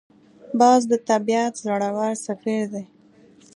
باز 0.59 0.81
د 0.91 0.93
طبیعت 1.09 1.53
زړور 1.63 2.11
سفیر 2.25 2.63
دی 2.73 2.83